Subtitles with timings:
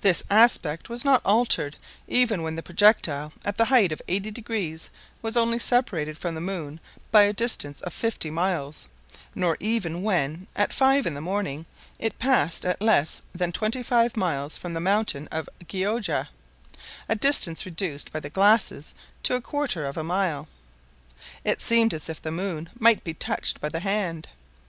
[0.00, 1.76] This aspect was not altered
[2.08, 4.88] even when the projectile, at the height of 80°,
[5.22, 6.80] was only separated from the moon
[7.12, 8.88] by a distance of fifty miles;
[9.36, 11.64] nor even when, at five in the morning,
[12.00, 16.26] it passed at less than twenty five miles from the mountain of Gioja,
[17.08, 20.48] a distance reduced by the glasses to a quarter of a mile.
[21.44, 24.26] It seemed as if the moon might be touched by the hand!